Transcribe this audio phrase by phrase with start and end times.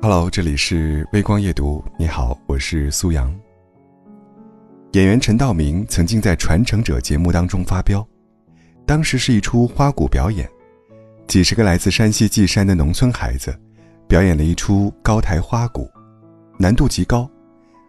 [0.00, 1.84] Hello，这里是微光夜读。
[1.98, 3.34] 你好，我是苏阳。
[4.92, 8.06] 演员陈道明曾经在《传承者》节目当中发飙，
[8.86, 10.48] 当时是一出花鼓表演，
[11.26, 13.52] 几十个来自山西稷山的农村孩子，
[14.06, 15.90] 表演了一出高台花鼓，
[16.56, 17.28] 难度极高，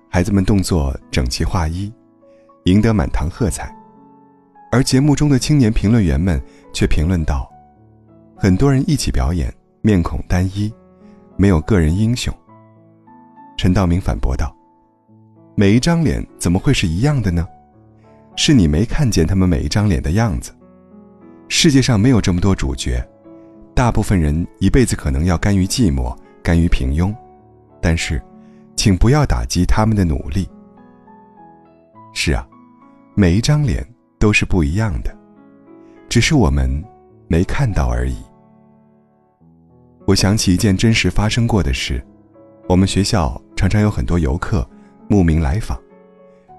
[0.09, 1.93] 孩子们动作整齐划一，
[2.63, 3.71] 赢得满堂喝彩。
[4.71, 6.41] 而节目中的青年评论员们
[6.73, 7.47] 却评论道
[8.35, 9.53] ：“很多人一起表演，
[9.83, 10.73] 面孔单一。”
[11.39, 12.33] 没有个人英雄。
[13.55, 14.53] 陈道明反驳道
[15.55, 17.47] ：“每一张脸怎么会是一样的呢？
[18.35, 20.51] 是你没看见他们每一张脸的样子。
[21.47, 23.01] 世界上没有这么多主角，
[23.73, 27.15] 大部分人一辈子可能要甘于寂寞，甘于平庸。
[27.79, 28.21] 但是，
[28.75, 30.45] 请不要打击他们的努力。
[32.13, 32.45] 是啊，
[33.15, 33.87] 每一张脸
[34.19, 35.17] 都是不一样的，
[36.09, 36.83] 只是我们
[37.29, 38.17] 没看到而已。”
[40.09, 42.03] 我想起一件真实发生过的事，
[42.67, 44.67] 我们学校常常有很多游客
[45.07, 45.79] 慕名来访，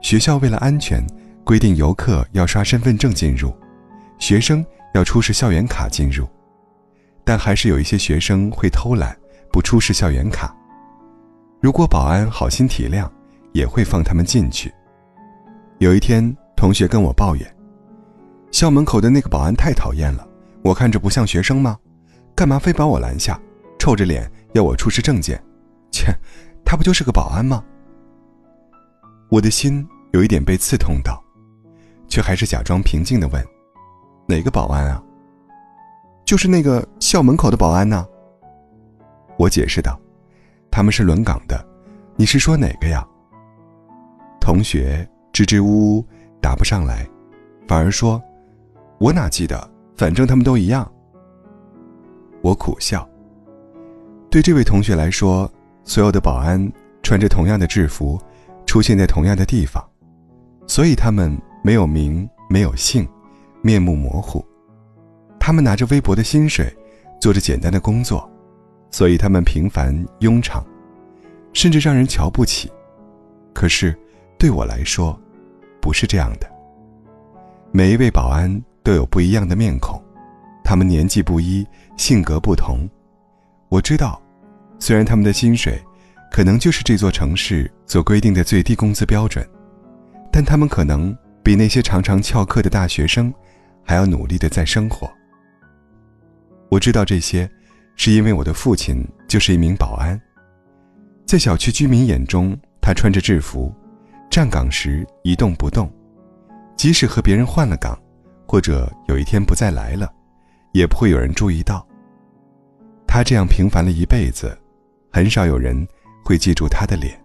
[0.00, 1.04] 学校为了安全，
[1.42, 3.52] 规定游客要刷身份证进入，
[4.20, 6.28] 学生要出示校园卡进入，
[7.24, 9.18] 但还是有一些学生会偷懒
[9.50, 10.54] 不出示校园卡，
[11.60, 13.10] 如果保安好心体谅，
[13.52, 14.72] 也会放他们进去。
[15.78, 17.56] 有一天，同学跟我抱怨，
[18.52, 20.24] 校门口的那个保安太讨厌了，
[20.62, 21.76] 我看着不像学生吗？
[22.40, 23.38] 干嘛非把我拦下，
[23.78, 25.38] 臭着脸要我出示证件？
[25.92, 26.06] 切，
[26.64, 27.62] 他不就是个保安吗？
[29.28, 31.22] 我的心有一点被刺痛到，
[32.08, 33.46] 却还是假装平静的问
[34.26, 35.02] ：“哪个保安啊
[36.24, 38.08] ？”“就是那个校门口的保安呢。”
[39.36, 40.00] 我解释道
[40.72, 41.62] ：“他们是轮岗的，
[42.16, 43.06] 你是说哪个呀？”
[44.40, 46.06] 同学支支吾吾
[46.40, 47.06] 答不上来，
[47.68, 48.18] 反而说
[48.96, 50.90] ：“我哪记得，反正他们都一样。”
[52.42, 53.06] 我苦笑。
[54.30, 55.50] 对这位同学来说，
[55.84, 56.70] 所有的保安
[57.02, 58.20] 穿着同样的制服，
[58.64, 59.84] 出现在同样的地方，
[60.66, 63.08] 所以他们没有名，没有姓，
[63.62, 64.44] 面目模糊。
[65.38, 66.72] 他们拿着微薄的薪水，
[67.20, 68.30] 做着简单的工作，
[68.90, 70.64] 所以他们平凡庸常，
[71.52, 72.70] 甚至让人瞧不起。
[73.52, 73.98] 可是，
[74.38, 75.18] 对我来说，
[75.80, 76.48] 不是这样的。
[77.72, 80.00] 每一位保安都有不一样的面孔。
[80.62, 81.66] 他们年纪不一，
[81.96, 82.88] 性格不同。
[83.68, 84.20] 我知道，
[84.78, 85.80] 虽然他们的薪水
[86.30, 89.46] 可能就是这座城市所规定的最低工资标准，
[90.32, 93.32] 但他们可能比那些常常翘课的大学生
[93.84, 95.10] 还要努力的在生活。
[96.68, 97.50] 我知道这些，
[97.96, 100.20] 是因为我的父亲就是一名保安。
[101.26, 103.74] 在小区居民眼中，他穿着制服，
[104.30, 105.92] 站岗时一动不动，
[106.76, 107.98] 即使和别人换了岗，
[108.46, 110.12] 或者有一天不再来了。
[110.72, 111.86] 也不会有人注意到。
[113.06, 114.56] 他这样平凡了一辈子，
[115.12, 115.86] 很少有人
[116.24, 117.20] 会记住他的脸。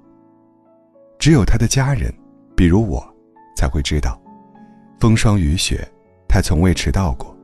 [1.19, 2.13] 只有他的家人，
[2.55, 3.05] 比如我，
[3.55, 4.19] 才会知道，
[4.99, 5.87] 风霜雨雪，
[6.27, 7.35] 他从未迟到过。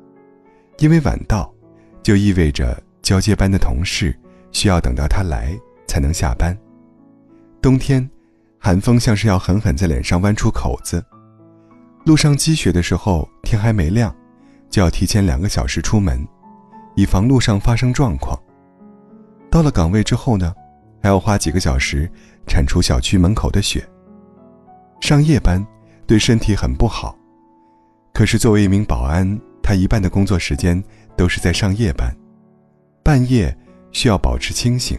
[0.79, 1.53] 因为晚到，
[2.01, 4.18] 就意味着交接班的同事
[4.51, 5.56] 需要等到他来
[5.88, 6.57] 才能下班。
[7.62, 8.09] 冬天，
[8.59, 11.03] 寒风像是要狠狠在脸上剜出口子。
[12.06, 14.16] 路上积雪的时候，天还没亮。
[14.72, 16.26] 就要提前两个小时出门，
[16.96, 18.36] 以防路上发生状况。
[19.52, 20.54] 到了岗位之后呢，
[21.04, 22.09] 还要花几个小时
[22.48, 23.86] 铲除小区门口的雪。
[25.02, 25.66] 上夜班
[26.08, 27.18] 对身体很不好，
[28.14, 30.81] 可是作为一名保安，他一半的工作时间
[31.18, 32.16] 都是在上夜班，
[33.04, 33.56] 半夜
[33.92, 34.98] 需要保持清醒，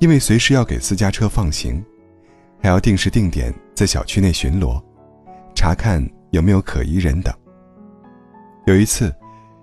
[0.00, 1.82] 因为随时要给私家车放行，
[2.60, 4.82] 还要定时定点在小区内巡逻，
[5.54, 7.32] 查看有没有可疑人等。
[8.64, 9.12] 有一次，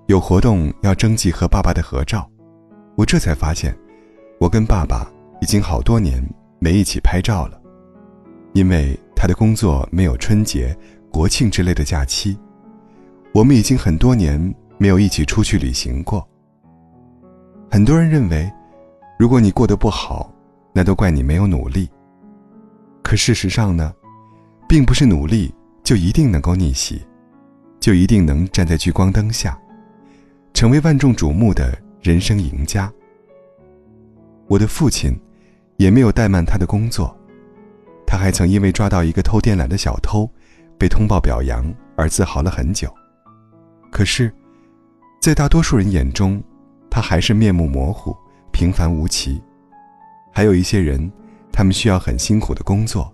[0.07, 2.29] 有活动要征集和爸爸的合照，
[2.97, 3.73] 我这才发现，
[4.41, 6.21] 我跟爸爸已经好多年
[6.59, 7.61] 没一起拍照了，
[8.51, 10.77] 因为他的工作没有春节、
[11.09, 12.37] 国庆之类的假期，
[13.33, 16.27] 我们已经很多年没有一起出去旅行过。
[17.71, 18.51] 很多人认为，
[19.17, 20.29] 如果你过得不好，
[20.73, 21.89] 那都怪你没有努力。
[23.01, 23.93] 可事实上呢，
[24.67, 27.01] 并不是努力就一定能够逆袭。
[27.79, 29.57] 就一定能站在聚光灯下，
[30.53, 32.91] 成为万众瞩目的人生赢家。
[34.47, 35.17] 我的父亲，
[35.77, 37.15] 也没有怠慢他的工作，
[38.05, 40.29] 他还曾因为抓到一个偷电缆的小偷，
[40.77, 41.63] 被通报表扬
[41.95, 42.93] 而自豪了很久。
[43.91, 44.33] 可是，
[45.21, 46.43] 在大多数人眼中，
[46.89, 48.15] 他还是面目模糊、
[48.51, 49.41] 平凡无奇。
[50.33, 51.11] 还有一些人，
[51.51, 53.13] 他们需要很辛苦的工作，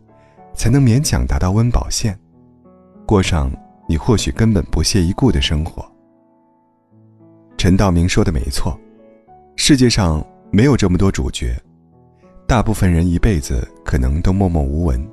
[0.53, 2.17] 才能勉强达到温饱线，
[3.05, 3.51] 过上。
[3.87, 5.85] 你或许根本不屑一顾的生活。
[7.57, 8.79] 陈道明说的没错，
[9.55, 11.55] 世界上没有这么多主角，
[12.47, 15.07] 大部分人一辈子可能都默默无闻，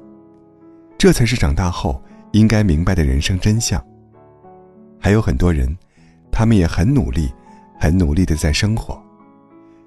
[0.98, 2.02] 这才是长大后
[2.32, 3.82] 应该明白的人生真相。
[4.98, 5.76] 还有很多人，
[6.30, 7.32] 他们也很努力，
[7.78, 9.02] 很努力的在生活，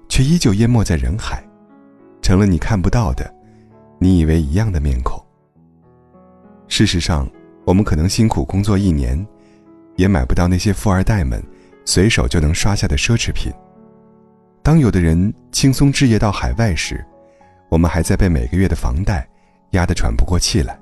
[0.08, 1.42] 却依旧淹没在人海，
[2.20, 3.32] 成了你看不到的，
[3.98, 5.22] 你以为一样的面孔。
[6.68, 7.28] 事实上，
[7.66, 9.26] 我们可能辛苦工作一年，
[9.96, 11.42] 也买不到那些富二代们
[11.84, 13.52] 随手就能刷下的奢侈品。
[14.62, 17.04] 当有的人轻松置业到海外时，
[17.68, 19.28] 我们还在被每个月的房贷
[19.72, 20.78] 压得喘不过气来。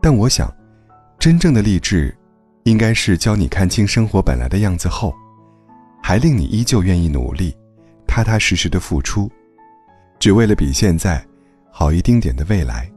[0.00, 0.54] 但我想，
[1.18, 2.16] 真正的励志。
[2.64, 5.12] 应该是教你看清生活本来的样子后，
[6.00, 7.52] 还令你依旧愿意努力、
[8.06, 9.28] 踏踏实实的付出，
[10.20, 11.20] 只为了比现在
[11.72, 12.88] 好一丁点的未来。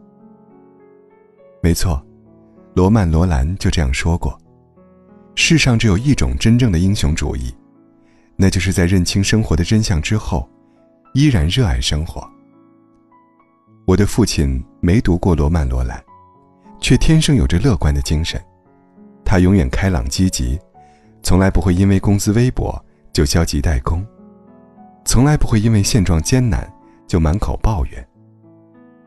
[1.64, 2.05] 没错，
[2.76, 4.38] 罗曼·罗兰就这样说过
[5.34, 7.56] ：“世上只有一种真正的英雄主义，
[8.36, 10.46] 那就是在认清生活的真相之后，
[11.14, 12.30] 依然热爱生活。”
[13.88, 16.04] 我的父亲没读过罗曼·罗兰，
[16.82, 18.44] 却天生有着乐观的精神。
[19.24, 20.60] 他永远开朗积极，
[21.24, 22.78] 从来不会因为工资微薄
[23.14, 24.06] 就消极怠工，
[25.06, 26.70] 从来不会因为现状艰难
[27.08, 28.06] 就满口抱怨。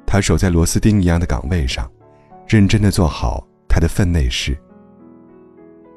[0.07, 1.87] 他守在螺丝钉一样的岗位上，
[2.47, 3.47] 认真的做好
[3.79, 4.59] 他的分内事。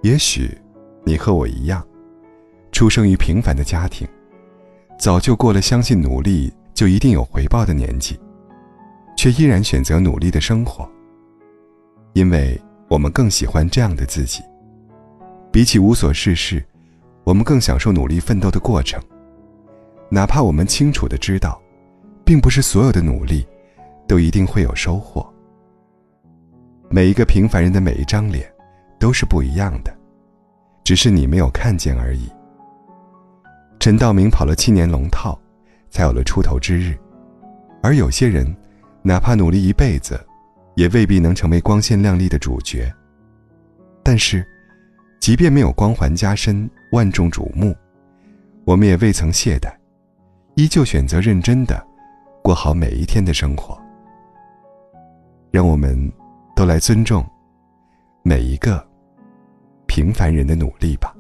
[0.04, 0.56] 也许，
[1.04, 1.84] 你和我一样，
[2.72, 4.08] 出生于平凡的家庭，
[5.00, 8.20] 早就过了相信努力就一定有回报的年纪，
[9.18, 10.88] 却依然选择努力的生活，
[12.14, 12.62] 因为。
[12.88, 14.44] 我们更喜欢这样的自己。
[15.50, 16.62] 比起无所事事，
[17.24, 19.02] 我们更享受努力奋斗的过程。
[20.10, 21.58] 哪怕我们清楚的知道，
[22.26, 23.48] 并不是所有的努力，
[24.10, 25.31] 都一定会有收获。
[26.92, 28.46] 每一个平凡人的每一张脸，
[29.00, 29.96] 都是不一样的，
[30.84, 32.30] 只是你没有看见而已。
[33.80, 35.40] 陈道明跑了七年龙套，
[35.90, 36.96] 才有了出头之日，
[37.82, 38.56] 而有些人，
[39.02, 40.20] 哪怕努力一辈子。
[40.76, 42.92] 也未必能成为光鲜亮丽的主角。
[44.02, 44.44] 但是，
[45.20, 47.76] 即便没有光环加身、万众瞩目，
[48.64, 49.70] 我们也未曾懈怠，
[50.56, 51.86] 依旧选择认真的
[52.42, 53.78] 过好每一天的生活。
[55.52, 56.12] 让我们
[56.72, 57.22] 来尊重
[58.24, 58.82] 每一个
[59.88, 61.14] 平凡人的努力吧。